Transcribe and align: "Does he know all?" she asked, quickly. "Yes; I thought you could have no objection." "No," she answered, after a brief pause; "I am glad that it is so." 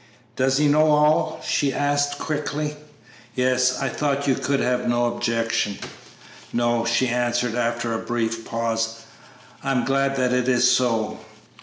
"Does 0.35 0.57
he 0.57 0.67
know 0.67 0.87
all?" 0.89 1.39
she 1.43 1.71
asked, 1.71 2.17
quickly. 2.17 2.75
"Yes; 3.35 3.77
I 3.79 3.87
thought 3.87 4.25
you 4.27 4.33
could 4.33 4.59
have 4.59 4.87
no 4.87 5.05
objection." 5.15 5.77
"No," 6.51 6.85
she 6.87 7.07
answered, 7.07 7.53
after 7.53 7.93
a 7.93 7.99
brief 7.99 8.43
pause; 8.43 9.03
"I 9.63 9.69
am 9.73 9.85
glad 9.85 10.15
that 10.15 10.33
it 10.33 10.47
is 10.47 10.67
so." 10.75 11.19